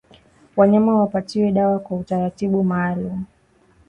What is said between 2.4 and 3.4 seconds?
maalumu